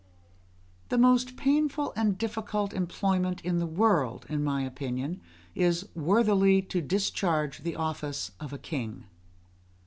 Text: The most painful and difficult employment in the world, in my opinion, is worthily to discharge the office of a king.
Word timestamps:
The 0.89 0.97
most 0.97 1.37
painful 1.37 1.93
and 1.95 2.17
difficult 2.17 2.73
employment 2.73 3.39
in 3.41 3.59
the 3.59 3.67
world, 3.67 4.25
in 4.29 4.43
my 4.43 4.63
opinion, 4.63 5.21
is 5.53 5.87
worthily 5.93 6.63
to 6.63 6.81
discharge 6.81 7.59
the 7.59 7.75
office 7.75 8.31
of 8.39 8.51
a 8.51 8.57
king. 8.57 9.03